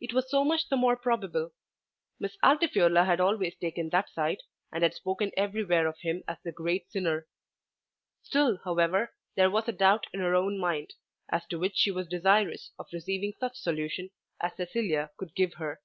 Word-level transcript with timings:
It 0.00 0.12
was 0.12 0.28
so 0.28 0.42
much 0.44 0.68
the 0.68 0.76
more 0.76 0.96
probable. 0.96 1.52
Miss 2.18 2.36
Altifiorla 2.42 3.04
had 3.06 3.20
always 3.20 3.54
taken 3.54 3.90
that 3.90 4.10
side, 4.10 4.38
and 4.72 4.82
had 4.82 4.92
spoken 4.92 5.30
everywhere 5.36 5.86
of 5.86 6.00
him 6.00 6.24
as 6.26 6.38
the 6.42 6.50
great 6.50 6.90
sinner. 6.90 7.28
Still 8.24 8.56
however 8.64 9.14
there 9.36 9.52
was 9.52 9.68
a 9.68 9.72
doubt 9.72 10.08
in 10.12 10.18
her 10.18 10.34
own 10.34 10.58
mind, 10.58 10.94
as 11.28 11.46
to 11.46 11.60
which 11.60 11.76
she 11.76 11.92
was 11.92 12.08
desirous 12.08 12.72
of 12.76 12.88
receiving 12.92 13.34
such 13.38 13.54
solution 13.56 14.10
as 14.40 14.56
Cecilia 14.56 15.12
could 15.16 15.32
give 15.36 15.54
her. 15.58 15.80